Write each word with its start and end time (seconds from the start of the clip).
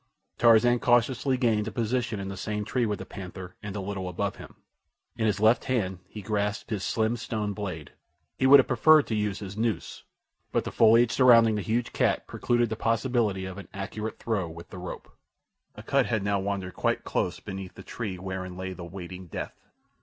Tarzan 0.39 0.79
cautiously 0.79 1.37
gained 1.37 1.67
a 1.67 1.71
position 1.71 2.19
in 2.19 2.27
the 2.27 2.35
same 2.35 2.65
tree 2.65 2.87
with 2.87 2.97
the 2.97 3.05
panther 3.05 3.55
and 3.61 3.75
a 3.75 3.79
little 3.79 4.09
above 4.09 4.37
him. 4.37 4.55
In 5.15 5.27
his 5.27 5.39
left 5.39 5.65
hand 5.65 5.99
he 6.07 6.23
grasped 6.23 6.71
his 6.71 6.83
slim 6.83 7.15
stone 7.15 7.53
blade. 7.53 7.91
He 8.35 8.47
would 8.47 8.59
have 8.59 8.65
preferred 8.67 9.05
to 9.05 9.15
use 9.15 9.37
his 9.37 9.55
noose, 9.55 10.03
but 10.51 10.63
the 10.63 10.71
foliage 10.71 11.11
surrounding 11.11 11.53
the 11.53 11.61
huge 11.61 11.93
cat 11.93 12.25
precluded 12.25 12.69
the 12.69 12.75
possibility 12.75 13.45
of 13.45 13.59
an 13.59 13.67
accurate 13.75 14.17
throw 14.17 14.49
with 14.49 14.69
the 14.71 14.79
rope. 14.79 15.15
Akut 15.75 16.07
had 16.07 16.23
now 16.23 16.39
wandered 16.39 16.73
quite 16.73 17.03
close 17.03 17.39
beneath 17.39 17.75
the 17.75 17.83
tree 17.83 18.17
wherein 18.17 18.57
lay 18.57 18.73
the 18.73 18.83
waiting 18.83 19.27
death. 19.27 19.53